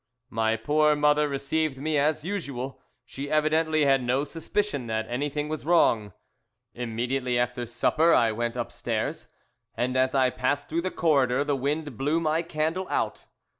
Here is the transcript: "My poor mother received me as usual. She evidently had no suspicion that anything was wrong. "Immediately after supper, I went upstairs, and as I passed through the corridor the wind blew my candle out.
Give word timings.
"My 0.31 0.55
poor 0.57 0.95
mother 0.95 1.29
received 1.29 1.77
me 1.77 1.95
as 1.99 2.23
usual. 2.25 2.81
She 3.05 3.29
evidently 3.29 3.85
had 3.85 4.01
no 4.01 4.23
suspicion 4.23 4.87
that 4.87 5.05
anything 5.07 5.47
was 5.47 5.63
wrong. 5.63 6.13
"Immediately 6.73 7.37
after 7.37 7.67
supper, 7.67 8.11
I 8.11 8.31
went 8.31 8.55
upstairs, 8.55 9.27
and 9.77 9.95
as 9.95 10.15
I 10.15 10.31
passed 10.31 10.69
through 10.69 10.81
the 10.81 10.89
corridor 10.89 11.43
the 11.43 11.55
wind 11.55 11.99
blew 11.99 12.19
my 12.19 12.41
candle 12.41 12.87
out. 12.89 13.27